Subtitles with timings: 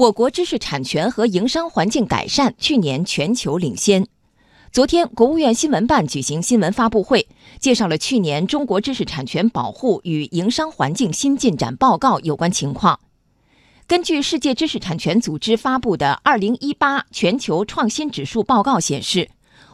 [0.00, 4.06] 我国知识产权和营商环境改善去年全球领先。
[4.72, 12.98] 昨天，国务院新闻办举行新闻发布会，介绍了去年中国知识产权保护与营商环境新进展报告有关情况。
[13.86, 19.28] 根据世界知识产权组织发布的《二零一八全球创新指数报告》显示，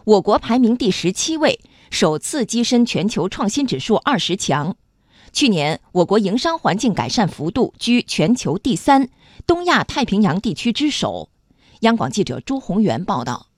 [0.05, 1.61] 我国排名第十七位，
[1.93, 4.75] 首次跻身全球创新指数二十强。
[5.33, 9.09] 去年，我国营商环境改善幅度居全球第三，
[9.45, 11.29] 东亚太平洋地区之首。
[11.81, 13.49] 央广记者朱宏元报道。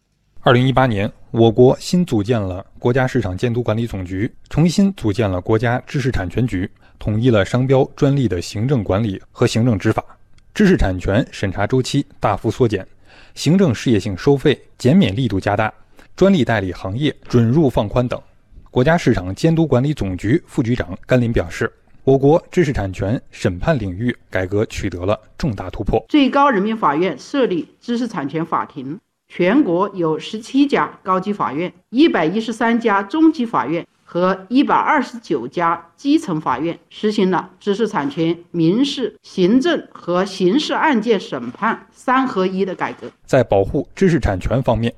[0.40, 10.02] 二零一八年，我国新组建了国家市场监督管理总局，重新组建了国家知识产权局，统一了商标、专利的行政管理和行政执法，
[10.54, 12.86] 知识产权审查周期大幅缩减，
[13.34, 15.72] 行政事业性收费减免力度加大，
[16.16, 18.20] 专利代理行业准入放宽等。
[18.70, 21.70] 国家市场监督管理总局副局长甘霖表示，
[22.08, 26.02] 我国知识产权审判领域改革取得了重大突破。
[26.08, 28.98] 最高人民法院设立知识产权法庭，
[29.28, 43.12] 全国有十七家高级法院、一百一十三家中级法院和一百二十九家基层法院，实行了知识产权民事、行政和刑事案件审判三合一的改革。
[43.26, 44.90] 在保护知识产权方面，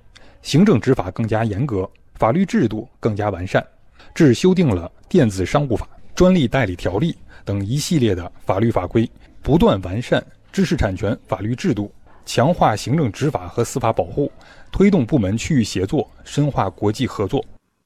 [0.42, 1.91] 行政执法更加严格。
[2.14, 3.66] 法律制度更加完善，
[4.14, 5.84] 至修订了《电子商务法》
[6.20, 7.12] 《专利代理条例》
[7.46, 11.90] 等一系列的法律法规，不断完善知识产权法律制度，
[12.26, 14.30] 强化行政执法和司法保护，
[14.70, 17.42] 推动部门区域协作，深化国际合作。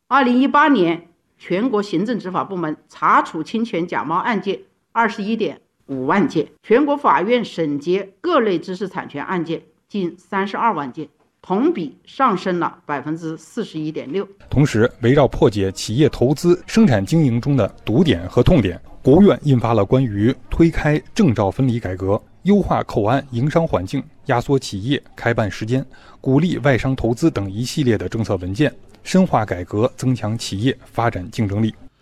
[0.08, 1.06] 二零一八年，
[1.38, 4.58] 全国行政执法部门查处侵权假冒案件
[4.90, 11.08] 二十一点五万件，全国法院审结各类知识产权案件近三十二万件。
[11.47, 14.27] 同比上升了百分之四十一点六。
[14.48, 25.84] 同时，围绕破解企业投资、生产经营中的堵点和痛点，国务院印发了关于推开证照分离改革、优化口岸营商环境、压缩企业开办时间、
[26.19, 31.74] 鼓励外商投资等一系列的政策文件，深化改革，增强企业发展竞争力。